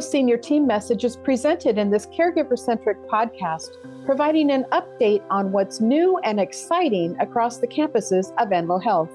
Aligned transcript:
Senior 0.00 0.36
team 0.36 0.66
message 0.66 1.04
is 1.04 1.16
presented 1.16 1.76
in 1.76 1.90
this 1.90 2.06
caregiver 2.06 2.58
centric 2.58 2.96
podcast, 3.08 3.70
providing 4.06 4.50
an 4.52 4.64
update 4.70 5.24
on 5.28 5.50
what's 5.50 5.80
new 5.80 6.18
and 6.18 6.38
exciting 6.38 7.18
across 7.20 7.58
the 7.58 7.66
campuses 7.66 8.30
of 8.38 8.50
Enloe 8.50 8.82
Health. 8.82 9.10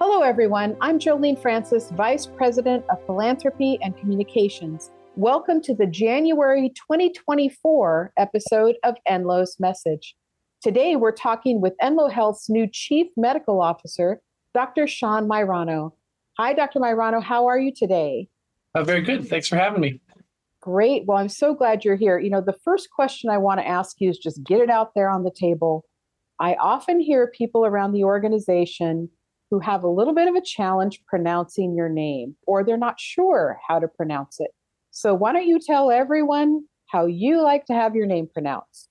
Hello, 0.00 0.22
everyone. 0.22 0.76
I'm 0.80 0.98
Jolene 0.98 1.40
Francis, 1.40 1.90
Vice 1.90 2.24
President 2.24 2.84
of 2.90 3.04
Philanthropy 3.04 3.78
and 3.82 3.96
Communications. 3.98 4.90
Welcome 5.16 5.60
to 5.62 5.74
the 5.74 5.86
January 5.86 6.70
2024 6.70 8.12
episode 8.16 8.76
of 8.84 8.96
Enloe's 9.08 9.60
Message. 9.60 10.16
Today, 10.62 10.96
we're 10.96 11.12
talking 11.12 11.60
with 11.60 11.74
Enloe 11.82 12.10
Health's 12.10 12.48
new 12.48 12.66
Chief 12.66 13.08
Medical 13.16 13.60
Officer, 13.60 14.22
Dr. 14.54 14.86
Sean 14.86 15.28
Maiorano. 15.28 15.92
Hi, 16.38 16.54
Dr. 16.54 16.80
Maiorano. 16.80 17.22
How 17.22 17.46
are 17.46 17.58
you 17.58 17.74
today? 17.74 18.28
Uh, 18.74 18.84
very 18.84 19.02
good. 19.02 19.28
Thanks 19.28 19.48
for 19.48 19.56
having 19.56 19.80
me. 19.80 20.00
Great. 20.60 21.06
Well, 21.06 21.18
I'm 21.18 21.28
so 21.28 21.54
glad 21.54 21.84
you're 21.84 21.96
here. 21.96 22.18
You 22.18 22.30
know, 22.30 22.40
the 22.40 22.56
first 22.64 22.90
question 22.90 23.30
I 23.30 23.38
want 23.38 23.60
to 23.60 23.66
ask 23.66 23.96
you 24.00 24.10
is 24.10 24.18
just 24.18 24.42
get 24.44 24.60
it 24.60 24.70
out 24.70 24.92
there 24.94 25.08
on 25.08 25.24
the 25.24 25.30
table. 25.30 25.84
I 26.40 26.54
often 26.54 27.00
hear 27.00 27.32
people 27.36 27.64
around 27.64 27.92
the 27.92 28.04
organization 28.04 29.08
who 29.50 29.60
have 29.60 29.82
a 29.82 29.88
little 29.88 30.14
bit 30.14 30.28
of 30.28 30.34
a 30.34 30.42
challenge 30.42 31.00
pronouncing 31.06 31.74
your 31.74 31.88
name 31.88 32.36
or 32.46 32.62
they're 32.62 32.76
not 32.76 33.00
sure 33.00 33.58
how 33.66 33.78
to 33.78 33.88
pronounce 33.88 34.40
it. 34.40 34.50
So, 34.90 35.14
why 35.14 35.32
don't 35.32 35.46
you 35.46 35.58
tell 35.58 35.90
everyone 35.90 36.64
how 36.86 37.06
you 37.06 37.42
like 37.42 37.66
to 37.66 37.74
have 37.74 37.94
your 37.94 38.06
name 38.06 38.28
pronounced? 38.32 38.88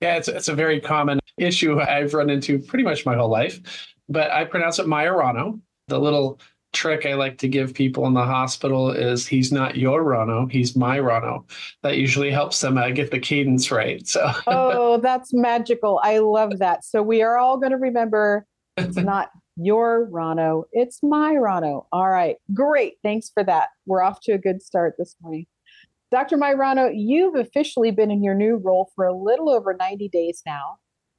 Yeah, 0.00 0.16
it's, 0.16 0.28
it's 0.28 0.48
a 0.48 0.54
very 0.54 0.80
common 0.80 1.20
issue 1.38 1.80
I've 1.80 2.12
run 2.12 2.28
into 2.28 2.58
pretty 2.58 2.84
much 2.84 3.06
my 3.06 3.16
whole 3.16 3.30
life, 3.30 3.60
but 4.08 4.30
I 4.30 4.44
pronounce 4.44 4.78
it 4.78 4.86
Maiorano. 4.86 5.60
The 5.88 5.98
little 5.98 6.40
trick 6.76 7.06
I 7.06 7.14
like 7.14 7.38
to 7.38 7.48
give 7.48 7.74
people 7.74 8.06
in 8.06 8.14
the 8.14 8.24
hospital 8.24 8.90
is 8.90 9.26
he's 9.26 9.50
not 9.50 9.76
your 9.76 10.04
Rano, 10.04 10.50
he's 10.50 10.76
my 10.76 10.98
Rano. 10.98 11.44
That 11.82 11.96
usually 11.96 12.30
helps 12.30 12.60
them 12.60 12.76
uh, 12.76 12.90
get 12.90 13.10
the 13.10 13.18
cadence 13.18 13.70
right. 13.70 14.06
So 14.06 14.30
Oh, 14.46 15.00
that's 15.00 15.32
magical. 15.32 16.00
I 16.04 16.18
love 16.18 16.58
that. 16.58 16.84
So 16.84 17.02
we 17.02 17.22
are 17.22 17.38
all 17.38 17.56
going 17.56 17.72
to 17.72 17.78
remember 17.78 18.46
it's 18.76 18.96
not 18.96 19.30
your 19.56 20.08
Rano, 20.12 20.64
it's 20.72 21.02
my 21.02 21.34
Rano. 21.34 21.86
All 21.90 22.10
right. 22.10 22.36
Great. 22.52 22.94
Thanks 23.02 23.30
for 23.32 23.42
that. 23.44 23.70
We're 23.86 24.02
off 24.02 24.20
to 24.24 24.32
a 24.32 24.38
good 24.38 24.60
start 24.60 24.96
this 24.98 25.16
morning. 25.22 25.46
Dr. 26.12 26.36
Maiorano, 26.36 26.92
you've 26.94 27.34
officially 27.34 27.90
been 27.90 28.10
in 28.10 28.22
your 28.22 28.34
new 28.34 28.56
role 28.56 28.90
for 28.94 29.06
a 29.06 29.16
little 29.16 29.50
over 29.50 29.74
90 29.74 30.08
days 30.08 30.42
now. 30.46 30.76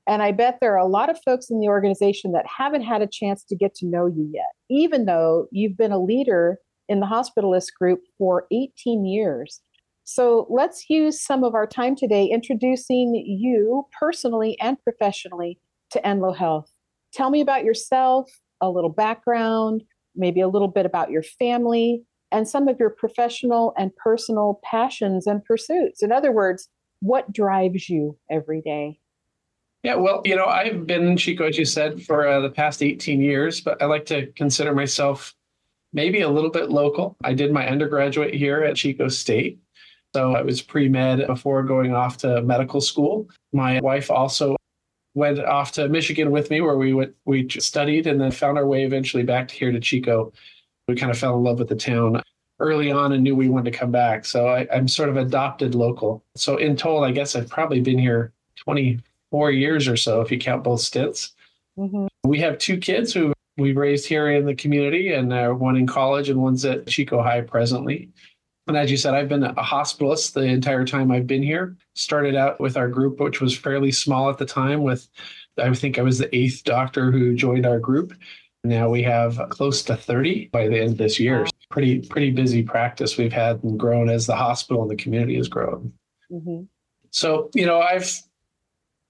And 0.07 0.23
I 0.23 0.31
bet 0.31 0.59
there 0.61 0.73
are 0.73 0.77
a 0.77 0.87
lot 0.87 1.09
of 1.09 1.19
folks 1.25 1.49
in 1.49 1.59
the 1.59 1.67
organization 1.67 2.31
that 2.31 2.45
haven't 2.47 2.83
had 2.83 3.01
a 3.01 3.07
chance 3.07 3.43
to 3.43 3.55
get 3.55 3.75
to 3.75 3.85
know 3.85 4.07
you 4.07 4.29
yet, 4.33 4.51
even 4.69 5.05
though 5.05 5.47
you've 5.51 5.77
been 5.77 5.91
a 5.91 6.01
leader 6.01 6.59
in 6.87 7.01
the 7.01 7.05
hospitalist 7.05 7.73
group 7.77 7.99
for 8.17 8.45
18 8.51 9.05
years. 9.05 9.61
So 10.05 10.47
let's 10.49 10.89
use 10.89 11.21
some 11.21 11.43
of 11.43 11.53
our 11.53 11.67
time 11.67 11.93
today 11.93 12.25
introducing 12.25 13.13
you 13.15 13.83
personally 13.99 14.57
and 14.61 14.81
professionally 14.81 15.59
to 15.91 15.99
Enloe 15.99 16.35
Health. 16.35 16.71
Tell 17.13 17.29
me 17.29 17.41
about 17.41 17.65
yourself, 17.65 18.31
a 18.61 18.69
little 18.69 18.89
background, 18.89 19.83
maybe 20.15 20.39
a 20.39 20.47
little 20.47 20.69
bit 20.69 20.85
about 20.85 21.11
your 21.11 21.23
family, 21.23 22.03
and 22.31 22.47
some 22.47 22.69
of 22.69 22.79
your 22.79 22.89
professional 22.89 23.73
and 23.77 23.95
personal 23.97 24.61
passions 24.63 25.27
and 25.27 25.43
pursuits. 25.43 26.01
In 26.01 26.13
other 26.13 26.31
words, 26.31 26.69
what 27.01 27.33
drives 27.33 27.89
you 27.89 28.17
every 28.31 28.61
day? 28.61 28.99
Yeah, 29.83 29.95
well, 29.95 30.21
you 30.25 30.35
know, 30.35 30.45
I've 30.45 30.87
been 30.87 31.07
in 31.07 31.17
Chico, 31.17 31.45
as 31.45 31.57
you 31.57 31.65
said, 31.65 32.01
for 32.03 32.27
uh, 32.27 32.41
the 32.41 32.49
past 32.49 32.81
18 32.81 33.21
years, 33.21 33.61
but 33.61 33.81
I 33.81 33.85
like 33.85 34.05
to 34.07 34.27
consider 34.33 34.73
myself 34.73 35.33
maybe 35.93 36.21
a 36.21 36.29
little 36.29 36.49
bit 36.49 36.69
local. 36.69 37.15
I 37.23 37.33
did 37.33 37.51
my 37.51 37.67
undergraduate 37.67 38.33
here 38.33 38.63
at 38.63 38.75
Chico 38.75 39.07
State. 39.07 39.59
So 40.15 40.35
I 40.35 40.41
was 40.41 40.61
pre 40.61 40.89
med 40.89 41.25
before 41.27 41.63
going 41.63 41.93
off 41.93 42.17
to 42.17 42.41
medical 42.41 42.81
school. 42.81 43.29
My 43.53 43.79
wife 43.81 44.09
also 44.09 44.55
went 45.13 45.39
off 45.39 45.71
to 45.73 45.89
Michigan 45.89 46.31
with 46.31 46.49
me, 46.49 46.61
where 46.61 46.77
we 46.77 46.93
went, 46.93 47.15
we 47.25 47.47
studied 47.49 48.07
and 48.07 48.19
then 48.19 48.31
found 48.31 48.57
our 48.57 48.65
way 48.65 48.83
eventually 48.83 49.23
back 49.23 49.49
here 49.51 49.71
to 49.71 49.79
Chico. 49.79 50.31
We 50.87 50.95
kind 50.95 51.11
of 51.11 51.17
fell 51.17 51.35
in 51.37 51.43
love 51.43 51.59
with 51.59 51.69
the 51.69 51.75
town 51.75 52.21
early 52.59 52.91
on 52.91 53.11
and 53.11 53.23
knew 53.23 53.35
we 53.35 53.49
wanted 53.49 53.71
to 53.71 53.77
come 53.77 53.91
back. 53.91 54.25
So 54.25 54.47
I, 54.47 54.67
I'm 54.73 54.87
sort 54.87 55.09
of 55.09 55.17
adopted 55.17 55.75
local. 55.75 56.23
So 56.35 56.57
in 56.57 56.75
total, 56.75 57.03
I 57.03 57.11
guess 57.11 57.35
I've 57.35 57.49
probably 57.49 57.81
been 57.81 57.99
here 57.99 58.31
20, 58.55 58.99
four 59.31 59.51
years 59.51 59.87
or 59.87 59.97
so, 59.97 60.21
if 60.21 60.31
you 60.31 60.37
count 60.37 60.63
both 60.63 60.81
stints. 60.81 61.33
Mm-hmm. 61.77 62.07
We 62.23 62.39
have 62.39 62.57
two 62.57 62.77
kids 62.77 63.13
who 63.13 63.33
we've 63.57 63.77
raised 63.77 64.07
here 64.07 64.31
in 64.31 64.45
the 64.45 64.55
community, 64.55 65.13
and 65.13 65.31
uh, 65.33 65.49
one 65.49 65.75
in 65.75 65.87
college 65.87 66.29
and 66.29 66.41
one's 66.41 66.65
at 66.65 66.87
Chico 66.87 67.21
High 67.21 67.41
presently. 67.41 68.09
And 68.67 68.75
as 68.75 68.91
you 68.91 68.97
said, 68.97 69.13
I've 69.13 69.29
been 69.29 69.43
a 69.43 69.53
hospitalist 69.55 70.33
the 70.33 70.41
entire 70.41 70.85
time 70.85 71.09
I've 71.09 71.27
been 71.27 71.43
here. 71.43 71.77
Started 71.95 72.35
out 72.35 72.59
with 72.59 72.75
our 72.75 72.89
group, 72.89 73.19
which 73.19 73.39
was 73.39 73.57
fairly 73.57 73.91
small 73.91 74.29
at 74.29 74.37
the 74.37 74.45
time, 74.45 74.83
with 74.83 75.07
I 75.57 75.73
think 75.73 75.97
I 75.97 76.01
was 76.01 76.17
the 76.17 76.35
eighth 76.35 76.63
doctor 76.63 77.11
who 77.11 77.33
joined 77.33 77.65
our 77.65 77.79
group. 77.79 78.13
Now 78.63 78.89
we 78.89 79.01
have 79.03 79.41
close 79.49 79.81
to 79.83 79.95
30 79.95 80.49
by 80.51 80.67
the 80.67 80.79
end 80.79 80.91
of 80.91 80.97
this 80.97 81.19
year. 81.19 81.43
Wow. 81.43 81.49
Pretty 81.69 81.99
pretty 81.99 82.31
busy 82.31 82.63
practice 82.63 83.17
we've 83.17 83.33
had 83.33 83.63
and 83.63 83.79
grown 83.79 84.09
as 84.09 84.25
the 84.25 84.35
hospital 84.35 84.81
and 84.81 84.91
the 84.91 84.95
community 84.95 85.35
has 85.35 85.47
grown. 85.47 85.93
Mm-hmm. 86.31 86.63
So, 87.11 87.49
you 87.53 87.65
know, 87.65 87.79
I've 87.79 88.09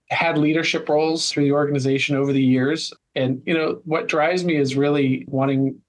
had 0.09 0.37
leadership 0.37 0.87
roles 0.87 1.29
through 1.29 1.43
the 1.43 1.51
organization 1.51 2.15
over 2.15 2.31
the 2.31 2.43
years. 2.43 2.93
And, 3.15 3.41
you 3.45 3.53
know, 3.53 3.81
what 3.85 4.07
drives 4.07 4.43
me 4.43 4.55
is 4.55 4.75
really 4.75 5.25
wanting 5.27 5.81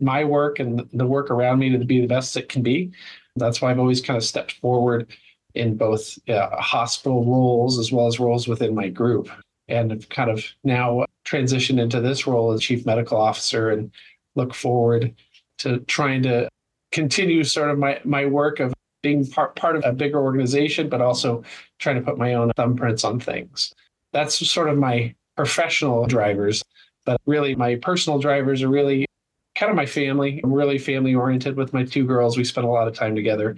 my 0.00 0.24
work 0.24 0.58
and 0.60 0.88
the 0.92 1.06
work 1.06 1.30
around 1.30 1.58
me 1.58 1.70
to 1.70 1.84
be 1.84 2.00
the 2.00 2.06
best 2.06 2.36
it 2.36 2.48
can 2.48 2.62
be. 2.62 2.92
That's 3.36 3.60
why 3.60 3.70
I've 3.70 3.78
always 3.78 4.00
kind 4.00 4.16
of 4.16 4.24
stepped 4.24 4.52
forward 4.52 5.10
in 5.54 5.76
both 5.76 6.18
uh, 6.28 6.50
hospital 6.60 7.24
roles 7.24 7.78
as 7.78 7.90
well 7.90 8.06
as 8.06 8.20
roles 8.20 8.46
within 8.46 8.74
my 8.74 8.88
group. 8.88 9.28
And 9.66 9.90
have 9.90 10.08
kind 10.08 10.30
of 10.30 10.44
now 10.64 11.04
transitioned 11.26 11.78
into 11.78 12.00
this 12.00 12.26
role 12.26 12.52
as 12.52 12.62
chief 12.62 12.86
medical 12.86 13.20
officer 13.20 13.70
and 13.70 13.90
look 14.34 14.54
forward 14.54 15.14
to 15.58 15.80
trying 15.80 16.22
to 16.22 16.48
continue 16.90 17.44
sort 17.44 17.70
of 17.70 17.78
my, 17.78 18.00
my 18.04 18.24
work 18.24 18.60
of 18.60 18.72
being 19.02 19.26
part, 19.26 19.56
part 19.56 19.76
of 19.76 19.84
a 19.84 19.92
bigger 19.92 20.20
organization, 20.20 20.88
but 20.88 21.00
also 21.00 21.42
trying 21.78 21.96
to 21.96 22.02
put 22.02 22.18
my 22.18 22.34
own 22.34 22.50
thumbprints 22.56 23.04
on 23.04 23.20
things. 23.20 23.72
That's 24.12 24.46
sort 24.48 24.68
of 24.68 24.78
my 24.78 25.14
professional 25.36 26.06
drivers. 26.06 26.62
But 27.04 27.20
really, 27.26 27.54
my 27.54 27.76
personal 27.76 28.18
drivers 28.18 28.62
are 28.62 28.68
really 28.68 29.06
kind 29.54 29.70
of 29.70 29.76
my 29.76 29.86
family. 29.86 30.40
I'm 30.42 30.52
really 30.52 30.78
family 30.78 31.14
oriented 31.14 31.56
with 31.56 31.72
my 31.72 31.84
two 31.84 32.04
girls. 32.06 32.36
We 32.36 32.44
spend 32.44 32.66
a 32.66 32.70
lot 32.70 32.88
of 32.88 32.94
time 32.94 33.14
together. 33.14 33.54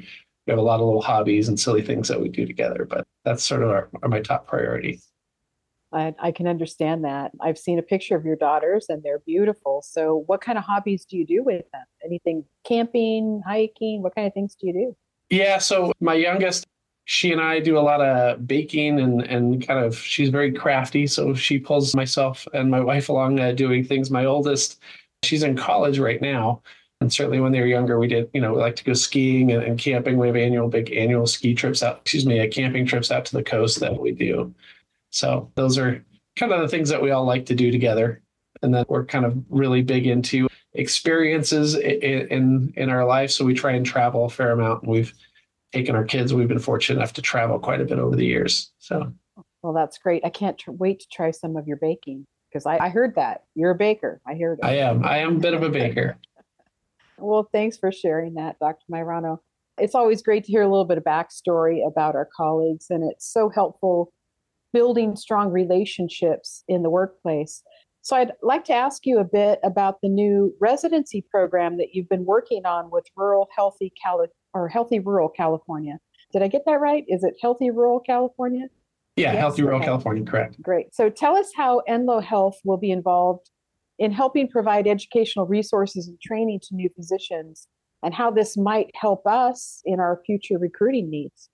We 0.46 0.50
have 0.50 0.58
a 0.58 0.62
lot 0.62 0.80
of 0.80 0.86
little 0.86 1.02
hobbies 1.02 1.48
and 1.48 1.58
silly 1.58 1.82
things 1.82 2.08
that 2.08 2.20
we 2.20 2.28
do 2.28 2.46
together, 2.46 2.86
but 2.88 3.06
that's 3.24 3.44
sort 3.44 3.62
of 3.62 3.70
our, 3.70 3.88
our 4.02 4.08
my 4.08 4.20
top 4.20 4.46
priority. 4.46 5.00
I, 5.92 6.14
I, 6.20 6.30
can 6.30 6.46
understand 6.46 7.04
that. 7.04 7.32
I've 7.40 7.58
seen 7.58 7.78
a 7.78 7.82
picture 7.82 8.14
of 8.14 8.24
your 8.24 8.36
daughters 8.36 8.86
and 8.88 9.02
they're 9.02 9.18
beautiful. 9.18 9.82
So, 9.84 10.22
what 10.26 10.40
kind 10.40 10.56
of 10.56 10.64
hobbies 10.64 11.04
do 11.04 11.16
you 11.16 11.26
do 11.26 11.42
with 11.42 11.64
them? 11.72 11.84
Anything 12.04 12.44
camping, 12.64 13.42
hiking? 13.44 14.00
What 14.02 14.14
kind 14.14 14.26
of 14.26 14.32
things 14.32 14.54
do 14.54 14.68
you 14.68 14.72
do? 14.72 14.96
Yeah. 15.30 15.58
So 15.58 15.92
my 16.00 16.14
youngest, 16.14 16.66
she 17.04 17.32
and 17.32 17.40
I 17.40 17.60
do 17.60 17.78
a 17.78 17.80
lot 17.80 18.00
of 18.00 18.46
baking 18.46 19.00
and 19.00 19.22
and 19.22 19.66
kind 19.66 19.84
of 19.84 19.96
she's 19.96 20.28
very 20.28 20.52
crafty. 20.52 21.06
So 21.06 21.34
she 21.34 21.58
pulls 21.58 21.94
myself 21.94 22.46
and 22.52 22.70
my 22.70 22.80
wife 22.80 23.08
along 23.08 23.40
uh, 23.40 23.52
doing 23.52 23.84
things. 23.84 24.10
My 24.10 24.24
oldest, 24.24 24.80
she's 25.24 25.42
in 25.42 25.56
college 25.56 25.98
right 25.98 26.20
now. 26.20 26.62
And 27.00 27.10
certainly 27.10 27.40
when 27.40 27.50
they 27.52 27.60
were 27.60 27.66
younger, 27.66 27.98
we 27.98 28.08
did, 28.08 28.28
you 28.34 28.42
know, 28.42 28.52
we 28.52 28.60
like 28.60 28.76
to 28.76 28.84
go 28.84 28.92
skiing 28.92 29.52
and, 29.52 29.62
and 29.62 29.78
camping. 29.78 30.18
We 30.18 30.26
have 30.26 30.36
annual 30.36 30.68
big 30.68 30.92
annual 30.92 31.26
ski 31.26 31.54
trips 31.54 31.82
out, 31.82 32.00
excuse 32.02 32.26
me, 32.26 32.40
uh, 32.40 32.48
camping 32.48 32.84
trips 32.84 33.10
out 33.10 33.24
to 33.24 33.36
the 33.36 33.42
coast 33.42 33.80
that 33.80 33.98
we 33.98 34.12
do. 34.12 34.54
So 35.10 35.50
those 35.54 35.78
are 35.78 36.04
kind 36.36 36.52
of 36.52 36.60
the 36.60 36.68
things 36.68 36.90
that 36.90 37.00
we 37.02 37.10
all 37.10 37.24
like 37.24 37.46
to 37.46 37.54
do 37.54 37.70
together. 37.70 38.22
And 38.62 38.74
then 38.74 38.84
we're 38.88 39.06
kind 39.06 39.24
of 39.24 39.42
really 39.48 39.80
big 39.80 40.06
into 40.06 40.49
experiences 40.74 41.74
in, 41.74 42.28
in, 42.28 42.72
in 42.76 42.90
our 42.90 43.04
life. 43.04 43.30
So 43.30 43.44
we 43.44 43.54
try 43.54 43.72
and 43.72 43.84
travel 43.84 44.24
a 44.24 44.30
fair 44.30 44.52
amount. 44.52 44.82
And 44.82 44.92
we've 44.92 45.12
taken 45.72 45.94
our 45.94 46.04
kids. 46.04 46.34
We've 46.34 46.48
been 46.48 46.58
fortunate 46.58 46.98
enough 46.98 47.12
to 47.14 47.22
travel 47.22 47.58
quite 47.58 47.80
a 47.80 47.84
bit 47.84 47.98
over 47.98 48.16
the 48.16 48.26
years. 48.26 48.72
So, 48.78 49.12
well, 49.62 49.72
that's 49.72 49.98
great. 49.98 50.24
I 50.24 50.30
can't 50.30 50.58
tr- 50.58 50.72
wait 50.72 51.00
to 51.00 51.06
try 51.12 51.30
some 51.30 51.56
of 51.56 51.66
your 51.66 51.76
baking 51.76 52.26
because 52.50 52.66
I, 52.66 52.78
I 52.78 52.88
heard 52.88 53.14
that 53.16 53.44
you're 53.54 53.70
a 53.70 53.76
baker. 53.76 54.20
I 54.26 54.34
heard. 54.34 54.58
It. 54.62 54.64
I 54.64 54.76
am. 54.76 55.04
I 55.04 55.18
am 55.18 55.36
a 55.36 55.40
bit 55.40 55.54
of 55.54 55.62
a 55.62 55.68
baker. 55.70 56.16
well, 57.18 57.48
thanks 57.52 57.76
for 57.76 57.92
sharing 57.92 58.34
that, 58.34 58.58
Dr. 58.58 58.84
Maiorano. 58.90 59.38
It's 59.78 59.94
always 59.94 60.22
great 60.22 60.44
to 60.44 60.52
hear 60.52 60.62
a 60.62 60.68
little 60.68 60.84
bit 60.84 60.98
of 60.98 61.04
backstory 61.04 61.86
about 61.86 62.14
our 62.14 62.28
colleagues, 62.36 62.86
and 62.90 63.08
it's 63.10 63.30
so 63.30 63.48
helpful 63.48 64.12
building 64.72 65.16
strong 65.16 65.50
relationships 65.50 66.64
in 66.68 66.82
the 66.82 66.90
workplace. 66.90 67.62
So 68.02 68.16
I'd 68.16 68.32
like 68.42 68.64
to 68.64 68.72
ask 68.72 69.04
you 69.04 69.18
a 69.18 69.24
bit 69.24 69.58
about 69.62 70.00
the 70.02 70.08
new 70.08 70.54
residency 70.60 71.24
program 71.30 71.76
that 71.76 71.88
you've 71.92 72.08
been 72.08 72.24
working 72.24 72.64
on 72.64 72.90
with 72.90 73.04
Rural 73.16 73.48
Healthy 73.54 73.92
Cali- 74.02 74.28
or 74.54 74.68
Healthy 74.68 75.00
Rural 75.00 75.28
California. 75.28 75.98
Did 76.32 76.42
I 76.42 76.48
get 76.48 76.62
that 76.66 76.80
right? 76.80 77.04
Is 77.08 77.24
it 77.24 77.34
Healthy 77.42 77.70
Rural 77.70 78.00
California? 78.00 78.66
Yeah, 79.16 79.32
yes? 79.32 79.40
Healthy 79.40 79.62
Rural 79.62 79.78
okay. 79.78 79.86
California, 79.86 80.24
correct. 80.24 80.60
Great. 80.62 80.94
So 80.94 81.10
tell 81.10 81.36
us 81.36 81.50
how 81.54 81.82
Enloe 81.88 82.22
Health 82.22 82.58
will 82.64 82.78
be 82.78 82.90
involved 82.90 83.50
in 83.98 84.12
helping 84.12 84.48
provide 84.48 84.86
educational 84.86 85.46
resources 85.46 86.08
and 86.08 86.18
training 86.20 86.60
to 86.62 86.74
new 86.74 86.88
physicians 86.96 87.68
and 88.02 88.14
how 88.14 88.30
this 88.30 88.56
might 88.56 88.90
help 88.94 89.26
us 89.26 89.82
in 89.84 90.00
our 90.00 90.22
future 90.24 90.58
recruiting 90.58 91.10
needs. 91.10 91.50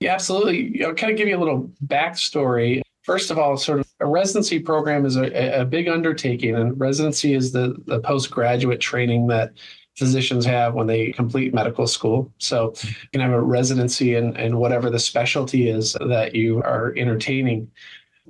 Yeah, 0.00 0.14
absolutely. 0.14 0.84
I'll 0.84 0.94
kind 0.94 1.12
of 1.12 1.16
give 1.16 1.28
you 1.28 1.36
a 1.36 1.38
little 1.38 1.70
backstory. 1.86 2.82
First 3.04 3.30
of 3.30 3.38
all, 3.38 3.56
sort 3.56 3.80
of 3.80 3.86
a 4.00 4.06
residency 4.06 4.58
program 4.58 5.04
is 5.04 5.16
a, 5.16 5.60
a 5.60 5.64
big 5.64 5.88
undertaking, 5.88 6.56
and 6.56 6.78
residency 6.80 7.34
is 7.34 7.52
the, 7.52 7.76
the 7.86 8.00
postgraduate 8.00 8.80
training 8.80 9.26
that 9.28 9.52
physicians 9.96 10.44
have 10.46 10.74
when 10.74 10.86
they 10.86 11.12
complete 11.12 11.54
medical 11.54 11.86
school. 11.86 12.32
So 12.38 12.74
you 12.82 12.94
can 13.12 13.20
have 13.20 13.30
a 13.30 13.40
residency 13.40 14.16
in, 14.16 14.34
in 14.36 14.56
whatever 14.56 14.90
the 14.90 14.98
specialty 14.98 15.68
is 15.68 15.92
that 16.00 16.34
you 16.34 16.58
are 16.62 16.94
entertaining. 16.96 17.70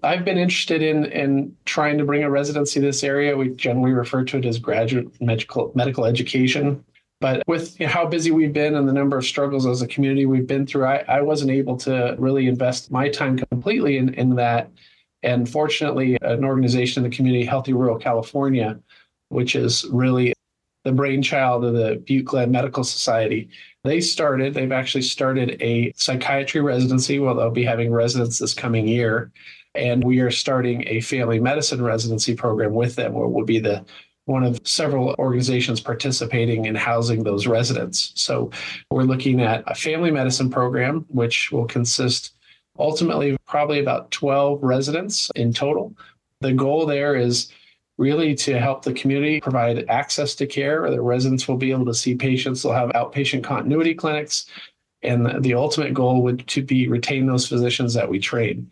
I've 0.02 0.24
been 0.24 0.38
interested 0.38 0.82
in 0.82 1.06
in 1.06 1.56
trying 1.64 1.96
to 1.98 2.04
bring 2.04 2.24
a 2.24 2.30
residency 2.30 2.80
to 2.80 2.86
this 2.86 3.04
area. 3.04 3.36
We 3.36 3.50
generally 3.50 3.92
refer 3.92 4.24
to 4.24 4.38
it 4.38 4.44
as 4.44 4.58
graduate 4.58 5.08
medical 5.20 5.72
medical 5.74 6.04
education. 6.04 6.84
But 7.24 7.42
with 7.46 7.78
how 7.80 8.04
busy 8.06 8.32
we've 8.32 8.52
been 8.52 8.74
and 8.74 8.86
the 8.86 8.92
number 8.92 9.16
of 9.16 9.24
struggles 9.24 9.64
as 9.64 9.80
a 9.80 9.86
community 9.86 10.26
we've 10.26 10.46
been 10.46 10.66
through, 10.66 10.84
I, 10.84 11.02
I 11.08 11.22
wasn't 11.22 11.52
able 11.52 11.78
to 11.78 12.14
really 12.18 12.48
invest 12.48 12.90
my 12.90 13.08
time 13.08 13.38
completely 13.38 13.96
in, 13.96 14.12
in 14.12 14.34
that. 14.34 14.70
And 15.22 15.48
fortunately, 15.48 16.18
an 16.20 16.44
organization 16.44 17.02
in 17.02 17.08
the 17.08 17.16
community, 17.16 17.46
Healthy 17.46 17.72
Rural 17.72 17.98
California, 17.98 18.78
which 19.30 19.56
is 19.56 19.86
really 19.90 20.34
the 20.82 20.92
brainchild 20.92 21.64
of 21.64 21.72
the 21.72 22.02
Butte 22.06 22.26
Glenn 22.26 22.50
Medical 22.50 22.84
Society, 22.84 23.48
they 23.84 24.02
started, 24.02 24.52
they've 24.52 24.70
actually 24.70 25.00
started 25.00 25.56
a 25.62 25.94
psychiatry 25.96 26.60
residency. 26.60 27.20
Well, 27.20 27.36
they'll 27.36 27.50
be 27.50 27.64
having 27.64 27.90
residents 27.90 28.38
this 28.38 28.52
coming 28.52 28.86
year. 28.86 29.32
And 29.74 30.04
we 30.04 30.20
are 30.20 30.30
starting 30.30 30.84
a 30.86 31.00
family 31.00 31.40
medicine 31.40 31.80
residency 31.80 32.34
program 32.34 32.74
with 32.74 32.96
them, 32.96 33.14
where 33.14 33.28
we'll 33.28 33.46
be 33.46 33.60
the 33.60 33.82
one 34.26 34.42
of 34.42 34.60
several 34.64 35.14
organizations 35.18 35.80
participating 35.80 36.64
in 36.64 36.74
housing 36.74 37.22
those 37.22 37.46
residents. 37.46 38.12
So 38.14 38.50
we're 38.90 39.02
looking 39.02 39.40
at 39.40 39.64
a 39.66 39.74
family 39.74 40.10
medicine 40.10 40.50
program, 40.50 41.04
which 41.08 41.52
will 41.52 41.66
consist 41.66 42.34
ultimately 42.78 43.36
probably 43.46 43.80
about 43.80 44.10
12 44.10 44.62
residents 44.62 45.30
in 45.36 45.52
total. 45.52 45.94
The 46.40 46.52
goal 46.52 46.86
there 46.86 47.14
is 47.14 47.52
really 47.98 48.34
to 48.34 48.58
help 48.58 48.82
the 48.82 48.92
community 48.92 49.40
provide 49.40 49.88
access 49.88 50.34
to 50.36 50.46
care. 50.46 50.90
The 50.90 51.00
residents 51.00 51.46
will 51.46 51.56
be 51.56 51.70
able 51.70 51.86
to 51.86 51.94
see 51.94 52.16
patients, 52.16 52.62
they'll 52.62 52.72
have 52.72 52.90
outpatient 52.90 53.44
continuity 53.44 53.94
clinics. 53.94 54.46
And 55.02 55.44
the 55.44 55.52
ultimate 55.52 55.92
goal 55.92 56.22
would 56.22 56.46
to 56.48 56.62
be 56.62 56.88
retain 56.88 57.26
those 57.26 57.46
physicians 57.46 57.92
that 57.92 58.08
we 58.08 58.18
train 58.18 58.70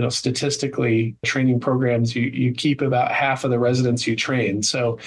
you 0.00 0.06
know, 0.06 0.08
statistically, 0.08 1.14
training 1.26 1.60
programs, 1.60 2.16
you, 2.16 2.22
you 2.22 2.54
keep 2.54 2.80
about 2.80 3.12
half 3.12 3.44
of 3.44 3.50
the 3.50 3.58
residents 3.58 4.06
you 4.06 4.16
train. 4.16 4.62
So 4.62 4.98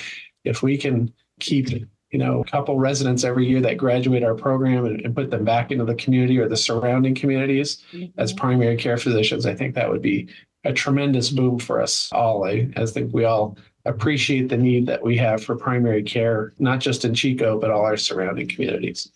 if 0.43 0.61
we 0.61 0.77
can 0.77 1.11
keep, 1.39 1.71
you 2.11 2.19
know, 2.19 2.41
a 2.41 2.43
couple 2.43 2.77
residents 2.77 3.23
every 3.23 3.47
year 3.47 3.59
that 3.61 3.77
graduate 3.77 4.23
our 4.23 4.35
program 4.35 4.85
and, 4.85 5.01
and 5.01 5.15
put 5.15 5.31
them 5.31 5.43
back 5.43 5.71
into 5.71 5.83
the 5.83 5.95
community 5.95 6.37
or 6.37 6.47
the 6.47 6.55
surrounding 6.55 7.15
communities 7.15 7.81
mm-hmm. 7.91 8.21
as 8.21 8.33
primary 8.33 8.77
care 8.77 8.97
physicians, 8.97 9.47
I 9.47 9.55
think 9.55 9.73
that 9.73 9.89
would 9.89 10.03
be 10.03 10.29
a 10.63 10.71
tremendous 10.71 11.31
boom 11.31 11.57
for 11.57 11.81
us 11.81 12.11
all. 12.11 12.45
I, 12.45 12.69
I 12.77 12.85
think 12.85 13.15
we 13.15 13.25
all 13.25 13.57
appreciate 13.85 14.47
the 14.47 14.57
need 14.57 14.85
that 14.85 15.01
we 15.01 15.17
have 15.17 15.43
for 15.43 15.55
primary 15.55 16.03
care, 16.03 16.53
not 16.59 16.81
just 16.81 17.03
in 17.03 17.15
Chico, 17.15 17.59
but 17.59 17.71
all 17.71 17.81
our 17.81 17.97
surrounding 17.97 18.47
communities. 18.47 19.11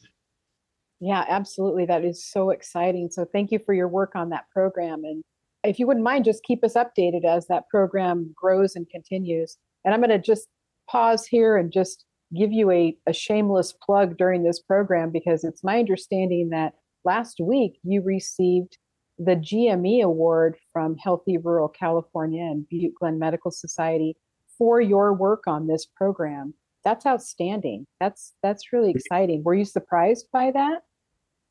Yeah, 0.99 1.23
absolutely. 1.29 1.85
That 1.85 2.03
is 2.03 2.25
so 2.25 2.49
exciting. 2.49 3.11
So 3.11 3.25
thank 3.25 3.51
you 3.51 3.59
for 3.59 3.75
your 3.75 3.87
work 3.87 4.15
on 4.15 4.29
that 4.29 4.49
program. 4.49 5.03
And 5.03 5.23
if 5.63 5.79
you 5.79 5.87
wouldn't 5.87 6.03
mind, 6.03 6.25
just 6.25 6.43
keep 6.43 6.63
us 6.63 6.75
updated 6.75 7.25
as 7.25 7.47
that 7.47 7.67
program 7.69 8.33
grows 8.35 8.75
and 8.75 8.89
continues. 8.89 9.57
And 9.83 9.93
I'm 9.93 9.99
going 9.99 10.09
to 10.09 10.19
just 10.19 10.47
pause 10.89 11.25
here 11.25 11.57
and 11.57 11.71
just 11.71 12.05
give 12.35 12.51
you 12.51 12.71
a, 12.71 12.97
a 13.07 13.13
shameless 13.13 13.73
plug 13.73 14.17
during 14.17 14.43
this 14.43 14.59
program 14.59 15.11
because 15.11 15.43
it's 15.43 15.63
my 15.63 15.79
understanding 15.79 16.49
that 16.49 16.73
last 17.05 17.39
week 17.41 17.79
you 17.83 18.01
received 18.01 18.77
the 19.17 19.35
GME 19.35 20.03
Award 20.03 20.57
from 20.71 20.95
Healthy 20.97 21.37
Rural 21.37 21.69
California 21.69 22.43
and 22.43 22.67
Butte 22.69 22.93
Glenn 22.99 23.17
Medical 23.17 23.51
Society 23.51 24.15
for 24.57 24.79
your 24.81 25.13
work 25.13 25.43
on 25.47 25.67
this 25.67 25.85
program. 25.85 26.53
That's 26.83 27.05
outstanding. 27.05 27.85
That's 27.99 28.33
that's 28.43 28.71
really 28.71 28.91
exciting. 28.91 29.43
Were 29.43 29.55
you 29.55 29.65
surprised 29.65 30.27
by 30.31 30.51
that? 30.51 30.83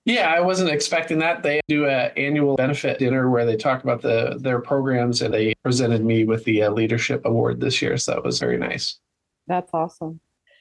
Yeah, 0.06 0.32
I 0.32 0.40
wasn't 0.40 0.70
expecting 0.70 1.18
that. 1.18 1.42
They 1.42 1.60
do 1.66 1.86
an 1.86 2.12
annual 2.16 2.54
benefit 2.54 3.00
dinner 3.00 3.28
where 3.28 3.44
they 3.44 3.56
talk 3.56 3.82
about 3.82 4.02
the 4.02 4.38
their 4.40 4.60
programs, 4.60 5.20
and 5.20 5.34
they 5.34 5.52
presented 5.64 6.04
me 6.04 6.24
with 6.24 6.44
the 6.44 6.62
uh, 6.62 6.70
leadership 6.70 7.22
award 7.24 7.60
this 7.60 7.82
year. 7.82 7.96
So 7.96 8.12
that 8.12 8.24
was 8.24 8.38
very 8.38 8.56
nice. 8.56 9.00
That's 9.48 9.70
awesome. 9.74 10.20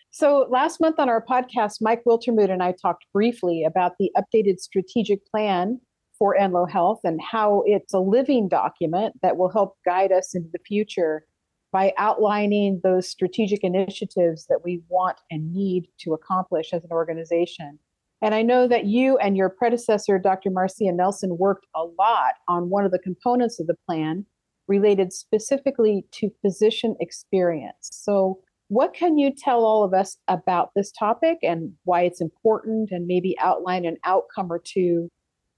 So 0.10 0.48
last 0.50 0.82
month 0.82 0.98
on 0.98 1.10
our 1.10 1.24
podcast, 1.24 1.78
Mike 1.80 2.04
Wiltermood 2.08 2.50
and 2.50 2.64
I 2.64 2.72
talked 2.72 3.06
briefly 3.14 3.64
about 3.64 3.94
the 4.00 4.12
updated 4.18 4.60
strategic 4.60 5.24
plan 5.28 5.80
for 6.18 6.36
Enloe 6.36 6.70
Health 6.70 7.02
and 7.04 7.22
how 7.22 7.64
it's 7.68 7.94
a 7.94 8.00
living 8.00 8.48
document 8.48 9.14
that 9.22 9.38
will 9.38 9.50
help 9.52 9.76
guide 9.86 10.12
us 10.12 10.34
into 10.34 10.50
the 10.52 10.60
future 10.66 11.26
by 11.72 11.94
outlining 11.98 12.80
those 12.84 13.08
strategic 13.08 13.64
initiatives 13.64 14.48
that 14.48 14.62
we 14.64 14.82
want 14.88 15.18
and 15.30 15.54
need 15.54 15.88
to 16.00 16.14
accomplish 16.14 16.74
as 16.74 16.84
an 16.84 16.92
organization. 16.92 17.78
And 18.26 18.34
I 18.34 18.42
know 18.42 18.68
that 18.68 18.86
you 18.86 19.20
and 19.20 19.38
your 19.38 19.50
predecessor, 19.50 20.18
Dr. 20.18 20.50
Marcia 20.50 20.92
Nelson, 20.92 21.38
worked 21.38 21.68
a 21.76 21.84
lot 21.84 22.34
on 22.48 22.72
one 22.72 22.84
of 22.84 22.92
the 22.92 22.98
components 22.98 23.60
of 23.60 23.68
the 23.68 23.76
plan 23.86 24.26
related 24.68 25.14
specifically 25.14 26.08
to 26.14 26.32
physician 26.42 26.96
experience. 27.00 27.88
So, 27.92 28.40
what 28.70 28.96
can 28.96 29.20
you 29.20 29.32
tell 29.32 29.64
all 29.64 29.84
of 29.84 29.94
us 29.94 30.18
about 30.28 30.72
this 30.76 30.92
topic 30.92 31.38
and 31.44 31.74
why 31.84 32.02
it's 32.02 32.20
important, 32.20 32.90
and 32.90 33.06
maybe 33.06 33.38
outline 33.38 33.86
an 33.86 33.98
outcome 34.06 34.52
or 34.52 34.58
two 34.58 35.08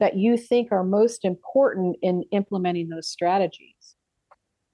that 0.01 0.17
you 0.17 0.35
think 0.35 0.69
are 0.73 0.83
most 0.83 1.23
important 1.23 1.95
in 2.01 2.23
implementing 2.33 2.89
those 2.89 3.07
strategies? 3.07 3.76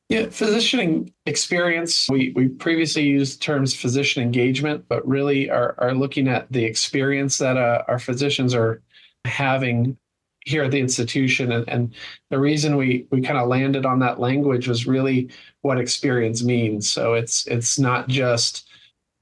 Yeah, 0.10 0.28
physician 0.30 1.12
experience. 1.26 2.08
We, 2.10 2.34
we 2.36 2.50
previously 2.50 3.04
used 3.04 3.42
terms 3.42 3.74
physician 3.74 4.22
engagement, 4.22 4.86
but 4.88 5.08
really 5.08 5.50
are, 5.50 5.76
are 5.80 5.94
looking 5.94 6.28
at 6.28 6.52
the 6.52 6.64
experience 6.64 7.38
that 7.40 7.58
uh, 7.58 7.84
our 7.88 8.00
physicians 8.00 8.54
are 8.54 8.82
having 9.26 9.98
here 10.46 10.64
at 10.64 10.72
the 10.72 10.80
institution. 10.80 11.54
And, 11.54 11.68
and 11.70 11.96
the 12.30 12.40
reason 12.40 12.76
we, 12.76 13.08
we 13.12 13.22
kind 13.22 13.38
of 13.38 13.48
landed 13.48 13.86
on 13.86 14.00
that 14.00 14.20
language 14.20 14.68
was 14.68 14.86
really 14.86 15.30
what 15.62 15.80
experience 15.80 16.44
means. 16.44 16.92
So 16.92 17.14
it's 17.14 17.48
it's 17.48 17.80
not 17.80 18.10
just 18.10 18.68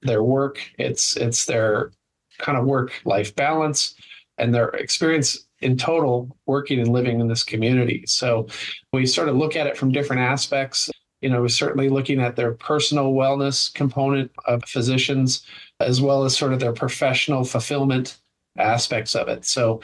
their 0.01 0.23
work, 0.23 0.59
it's 0.79 1.15
it's 1.15 1.45
their 1.45 1.91
kind 2.39 2.57
of 2.57 2.65
work 2.65 2.91
life 3.05 3.35
balance 3.35 3.93
and 4.39 4.53
their 4.53 4.69
experience 4.69 5.45
in 5.61 5.77
total 5.77 6.35
working 6.45 6.79
and 6.79 6.89
living 6.89 7.19
in 7.19 7.27
this 7.27 7.43
community. 7.43 8.03
So 8.07 8.47
we 8.93 9.05
sort 9.05 9.29
of 9.29 9.35
look 9.35 9.55
at 9.55 9.67
it 9.67 9.77
from 9.77 9.91
different 9.91 10.21
aspects. 10.21 10.89
You 11.21 11.29
know, 11.29 11.41
we're 11.41 11.49
certainly 11.49 11.89
looking 11.89 12.19
at 12.19 12.35
their 12.35 12.53
personal 12.53 13.13
wellness 13.13 13.73
component 13.73 14.31
of 14.45 14.63
physicians, 14.65 15.45
as 15.79 16.01
well 16.01 16.23
as 16.23 16.35
sort 16.35 16.53
of 16.53 16.59
their 16.59 16.73
professional 16.73 17.43
fulfillment 17.43 18.17
aspects 18.57 19.15
of 19.15 19.27
it. 19.27 19.45
So 19.45 19.81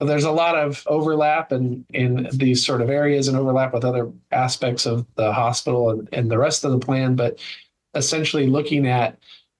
there's 0.00 0.24
a 0.24 0.32
lot 0.32 0.58
of 0.58 0.82
overlap 0.88 1.52
in, 1.52 1.86
in 1.94 2.28
these 2.32 2.66
sort 2.66 2.82
of 2.82 2.90
areas 2.90 3.28
and 3.28 3.36
overlap 3.36 3.72
with 3.72 3.84
other 3.84 4.10
aspects 4.30 4.84
of 4.86 5.06
the 5.14 5.32
hospital 5.32 5.90
and, 5.90 6.08
and 6.12 6.30
the 6.30 6.38
rest 6.38 6.64
of 6.64 6.72
the 6.72 6.78
plan, 6.78 7.16
but 7.16 7.38
essentially 7.94 8.46
looking 8.46 8.86
at 8.86 9.18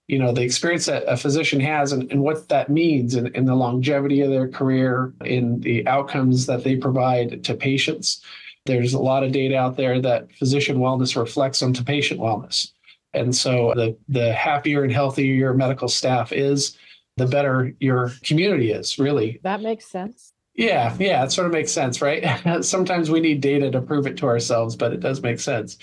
you 0.09 0.19
know 0.19 0.33
the 0.33 0.43
experience 0.43 0.87
that 0.87 1.05
a 1.07 1.17
physician 1.17 1.61
has 1.61 1.93
and, 1.93 2.11
and 2.13 2.21
what 2.21 2.49
that 2.49 2.71
means 2.71 3.15
in, 3.15 3.35
in 3.35 3.45
the 3.45 3.55
longevity 3.55 4.21
of 4.21 4.31
their 4.31 4.49
career 4.49 5.13
in 5.25 5.61
the 5.61 5.87
outcomes 5.87 6.47
that 6.47 6.63
they 6.63 6.77
provide 6.77 7.43
to 7.45 7.55
patients. 7.55 8.23
There's 8.67 8.95
a 8.95 9.01
lot 9.01 9.25
of 9.25 9.33
data 9.33 9.57
out 9.57 9.77
there 9.77 10.01
that 10.01 10.33
physician 10.33 10.79
wellness 10.79 11.17
reflects 11.17 11.63
onto 11.63 11.83
patient 11.83 12.21
wellness. 12.21 12.73
And 13.15 13.35
so 13.35 13.73
the 13.75 13.97
the 14.09 14.33
happier 14.33 14.85
and 14.85 14.93
healthier 14.93 15.33
your 15.33 15.55
medical 15.55 15.89
staff 15.89 16.33
is 16.33 16.77
the 17.17 17.27
better 17.27 17.75
your 17.81 18.13
community 18.23 18.71
is 18.73 18.99
really. 18.99 19.41
That 19.43 19.61
makes 19.61 19.87
sense. 19.87 20.33
Yeah 20.55 20.95
yeah 20.99 21.25
it 21.25 21.33
sort 21.33 21.47
of 21.47 21.53
makes 21.53 21.73
sense 21.73 22.01
right? 22.01 22.25
Sometimes 22.65 23.11
we 23.11 23.21
need 23.21 23.41
data 23.41 23.71
to 23.73 23.81
prove 23.81 24.07
it 24.07 24.17
to 24.19 24.27
ourselves 24.27 24.77
but 24.77 24.93
it 24.93 25.01
does 25.01 25.21
make 25.21 25.41
sense 25.41 25.79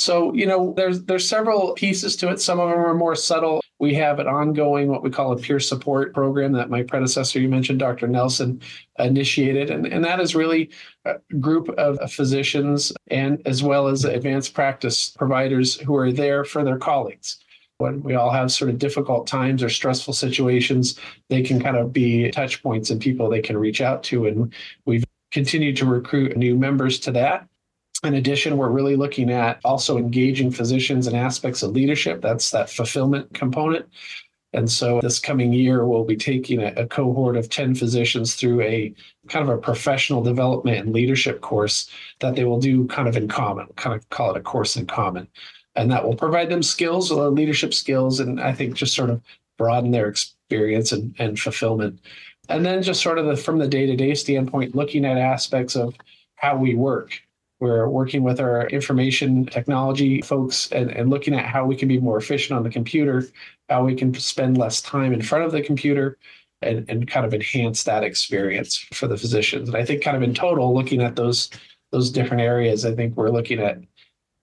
so, 0.00 0.32
you 0.34 0.46
know, 0.46 0.72
there's 0.76 1.04
there's 1.04 1.28
several 1.28 1.74
pieces 1.74 2.16
to 2.16 2.30
it. 2.30 2.40
Some 2.40 2.58
of 2.58 2.70
them 2.70 2.78
are 2.78 2.94
more 2.94 3.14
subtle. 3.14 3.60
We 3.78 3.94
have 3.94 4.18
an 4.18 4.26
ongoing 4.26 4.88
what 4.88 5.02
we 5.02 5.10
call 5.10 5.32
a 5.32 5.36
peer 5.36 5.60
support 5.60 6.14
program 6.14 6.52
that 6.52 6.70
my 6.70 6.82
predecessor, 6.82 7.40
you 7.40 7.48
mentioned, 7.48 7.78
Dr. 7.78 8.08
Nelson, 8.08 8.60
initiated, 8.98 9.70
and 9.70 9.86
and 9.86 10.04
that 10.04 10.20
is 10.20 10.34
really 10.34 10.70
a 11.04 11.16
group 11.38 11.68
of 11.70 11.98
physicians 12.10 12.92
and 13.10 13.42
as 13.46 13.62
well 13.62 13.88
as 13.88 14.04
advanced 14.04 14.54
practice 14.54 15.10
providers 15.10 15.76
who 15.80 15.94
are 15.96 16.12
there 16.12 16.44
for 16.44 16.64
their 16.64 16.78
colleagues 16.78 17.38
when 17.80 18.02
we 18.02 18.14
all 18.14 18.30
have 18.30 18.52
sort 18.52 18.70
of 18.70 18.78
difficult 18.78 19.26
times 19.26 19.62
or 19.62 19.70
stressful 19.70 20.12
situations, 20.12 20.98
they 21.30 21.40
can 21.40 21.60
kind 21.60 21.78
of 21.78 21.94
be 21.94 22.30
touch 22.30 22.62
points 22.62 22.90
and 22.90 23.00
people 23.00 23.30
they 23.30 23.40
can 23.40 23.56
reach 23.56 23.80
out 23.80 24.02
to. 24.02 24.26
And 24.26 24.52
we've 24.84 25.04
continued 25.32 25.76
to 25.78 25.86
recruit 25.86 26.36
new 26.36 26.56
members 26.56 27.00
to 27.00 27.12
that. 27.12 27.48
In 28.02 28.14
addition, 28.14 28.56
we're 28.56 28.70
really 28.70 28.96
looking 28.96 29.30
at 29.30 29.60
also 29.64 29.98
engaging 29.98 30.50
physicians 30.50 31.06
in 31.06 31.14
aspects 31.14 31.62
of 31.62 31.72
leadership. 31.72 32.22
That's 32.22 32.50
that 32.50 32.70
fulfillment 32.70 33.34
component. 33.34 33.86
And 34.52 34.70
so 34.70 35.00
this 35.00 35.20
coming 35.20 35.52
year, 35.52 35.86
we'll 35.86 36.04
be 36.04 36.16
taking 36.16 36.60
a, 36.60 36.72
a, 36.76 36.86
cohort 36.86 37.36
of 37.36 37.48
10 37.48 37.74
physicians 37.76 38.34
through 38.34 38.62
a 38.62 38.92
kind 39.28 39.48
of 39.48 39.54
a 39.54 39.60
professional 39.60 40.22
development 40.22 40.78
and 40.78 40.92
leadership 40.92 41.40
course 41.40 41.88
that 42.18 42.34
they 42.34 42.44
will 42.44 42.58
do 42.58 42.86
kind 42.88 43.06
of 43.06 43.16
in 43.16 43.28
common, 43.28 43.68
kind 43.76 43.94
of 43.94 44.08
call 44.10 44.30
it 44.34 44.36
a 44.36 44.40
course 44.40 44.76
in 44.76 44.86
common. 44.86 45.28
And 45.76 45.90
that 45.92 46.04
will 46.04 46.16
provide 46.16 46.48
them 46.48 46.64
skills, 46.64 47.12
uh, 47.12 47.28
leadership 47.28 47.72
skills, 47.72 48.18
and 48.18 48.40
I 48.40 48.52
think 48.52 48.74
just 48.74 48.94
sort 48.94 49.10
of 49.10 49.22
broaden 49.56 49.92
their 49.92 50.08
experience 50.08 50.90
and, 50.90 51.14
and 51.18 51.38
fulfillment. 51.38 52.00
And 52.48 52.66
then 52.66 52.82
just 52.82 53.02
sort 53.02 53.18
of 53.18 53.26
the, 53.26 53.36
from 53.36 53.58
the 53.58 53.68
day 53.68 53.86
to 53.86 53.94
day 53.94 54.14
standpoint, 54.14 54.74
looking 54.74 55.04
at 55.04 55.16
aspects 55.16 55.76
of 55.76 55.94
how 56.34 56.56
we 56.56 56.74
work 56.74 57.12
we're 57.60 57.88
working 57.88 58.22
with 58.22 58.40
our 58.40 58.66
information 58.68 59.44
technology 59.46 60.22
folks 60.22 60.72
and, 60.72 60.90
and 60.90 61.10
looking 61.10 61.34
at 61.34 61.44
how 61.44 61.66
we 61.66 61.76
can 61.76 61.88
be 61.88 62.00
more 62.00 62.16
efficient 62.16 62.56
on 62.56 62.64
the 62.64 62.70
computer, 62.70 63.26
how 63.68 63.84
we 63.84 63.94
can 63.94 64.12
spend 64.14 64.58
less 64.58 64.80
time 64.80 65.12
in 65.12 65.22
front 65.22 65.44
of 65.44 65.52
the 65.52 65.62
computer, 65.62 66.18
and, 66.62 66.88
and 66.88 67.08
kind 67.08 67.24
of 67.24 67.32
enhance 67.32 67.84
that 67.84 68.02
experience 68.02 68.76
for 68.92 69.06
the 69.06 69.16
physicians. 69.16 69.68
And 69.68 69.76
I 69.76 69.84
think 69.84 70.02
kind 70.02 70.16
of 70.16 70.22
in 70.22 70.34
total, 70.34 70.74
looking 70.74 71.02
at 71.02 71.16
those 71.16 71.50
those 71.92 72.10
different 72.10 72.42
areas, 72.42 72.84
I 72.84 72.94
think 72.94 73.16
we're 73.16 73.30
looking 73.30 73.60
at 73.60 73.78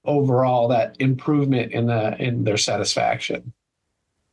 overall 0.06 0.68
that 0.70 0.96
improvement 1.00 1.72
in 1.72 1.88
the 1.88 2.16
in 2.22 2.44
their 2.44 2.58
satisfaction. 2.58 3.54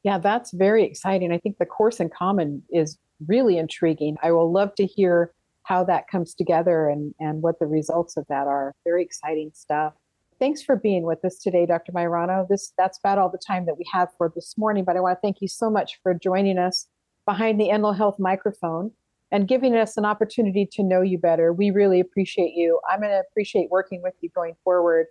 Yeah, 0.02 0.18
that's 0.18 0.52
very 0.52 0.84
exciting. 0.84 1.32
I 1.32 1.38
think 1.38 1.58
the 1.58 1.66
course 1.66 2.00
in 2.00 2.10
common 2.10 2.62
is 2.70 2.98
really 3.26 3.56
intriguing. 3.56 4.16
I 4.22 4.32
will 4.32 4.52
love 4.52 4.74
to 4.74 4.84
hear 4.84 5.32
how 5.64 5.82
that 5.84 6.08
comes 6.08 6.34
together 6.34 6.88
and, 6.88 7.14
and 7.18 7.42
what 7.42 7.58
the 7.58 7.66
results 7.66 8.16
of 8.16 8.26
that 8.28 8.46
are. 8.46 8.74
Very 8.84 9.02
exciting 9.02 9.50
stuff. 9.54 9.94
Thanks 10.38 10.62
for 10.62 10.76
being 10.76 11.04
with 11.04 11.24
us 11.24 11.38
today, 11.38 11.66
Dr. 11.66 11.92
Maiorano. 11.92 12.46
This 12.48 12.72
that's 12.76 12.98
about 12.98 13.18
all 13.18 13.30
the 13.30 13.38
time 13.38 13.66
that 13.66 13.78
we 13.78 13.86
have 13.92 14.08
for 14.18 14.30
this 14.34 14.56
morning, 14.58 14.84
but 14.84 14.96
I 14.96 15.00
want 15.00 15.16
to 15.16 15.20
thank 15.20 15.40
you 15.40 15.48
so 15.48 15.70
much 15.70 15.98
for 16.02 16.14
joining 16.14 16.58
us 16.58 16.86
behind 17.24 17.60
the 17.60 17.68
Enloe 17.68 17.96
Health 17.96 18.16
microphone 18.18 18.90
and 19.32 19.48
giving 19.48 19.74
us 19.74 19.96
an 19.96 20.04
opportunity 20.04 20.68
to 20.72 20.82
know 20.82 21.00
you 21.00 21.18
better. 21.18 21.52
We 21.52 21.70
really 21.70 21.98
appreciate 21.98 22.52
you. 22.54 22.78
I'm 22.88 23.00
going 23.00 23.10
to 23.10 23.22
appreciate 23.30 23.70
working 23.70 24.02
with 24.02 24.14
you 24.20 24.28
going 24.34 24.54
forward. 24.62 25.06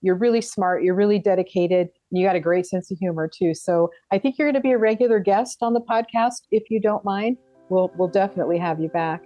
You're 0.00 0.16
really 0.16 0.40
smart, 0.40 0.84
you're 0.84 0.94
really 0.94 1.18
dedicated, 1.18 1.88
you 2.10 2.24
got 2.24 2.36
a 2.36 2.40
great 2.40 2.66
sense 2.66 2.90
of 2.90 2.98
humor 2.98 3.28
too. 3.28 3.52
So 3.54 3.90
I 4.12 4.18
think 4.18 4.38
you're 4.38 4.46
going 4.46 4.54
to 4.54 4.60
be 4.60 4.72
a 4.72 4.78
regular 4.78 5.18
guest 5.18 5.58
on 5.60 5.74
the 5.74 5.80
podcast 5.80 6.42
if 6.50 6.70
you 6.70 6.80
don't 6.80 7.04
mind. 7.04 7.36
We'll 7.68 7.90
we'll 7.96 8.08
definitely 8.08 8.58
have 8.58 8.80
you 8.80 8.88
back. 8.88 9.22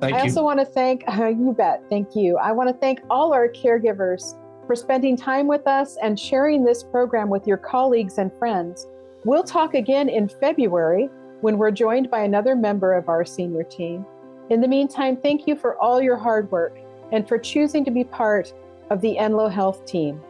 Thank 0.00 0.14
I 0.14 0.18
you. 0.18 0.24
also 0.24 0.42
want 0.42 0.60
to 0.60 0.66
thank, 0.66 1.04
uh, 1.08 1.26
you 1.28 1.54
bet, 1.56 1.82
thank 1.88 2.14
you. 2.14 2.36
I 2.38 2.52
want 2.52 2.68
to 2.68 2.74
thank 2.74 3.00
all 3.10 3.32
our 3.32 3.48
caregivers 3.48 4.34
for 4.66 4.74
spending 4.74 5.16
time 5.16 5.46
with 5.46 5.66
us 5.66 5.96
and 6.02 6.18
sharing 6.18 6.64
this 6.64 6.82
program 6.82 7.30
with 7.30 7.46
your 7.46 7.56
colleagues 7.56 8.18
and 8.18 8.30
friends. 8.38 8.86
We'll 9.24 9.44
talk 9.44 9.74
again 9.74 10.08
in 10.08 10.28
February 10.28 11.08
when 11.40 11.58
we're 11.58 11.70
joined 11.70 12.10
by 12.10 12.20
another 12.20 12.56
member 12.56 12.92
of 12.94 13.08
our 13.08 13.24
senior 13.24 13.62
team. 13.62 14.04
In 14.50 14.60
the 14.60 14.68
meantime, 14.68 15.16
thank 15.16 15.46
you 15.46 15.56
for 15.56 15.76
all 15.76 16.00
your 16.00 16.16
hard 16.16 16.50
work 16.50 16.78
and 17.12 17.26
for 17.26 17.38
choosing 17.38 17.84
to 17.84 17.90
be 17.90 18.04
part 18.04 18.52
of 18.90 19.00
the 19.00 19.16
Enloe 19.18 19.50
Health 19.50 19.84
team. 19.86 20.20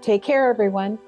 Take 0.00 0.22
care, 0.22 0.48
everyone. 0.48 0.98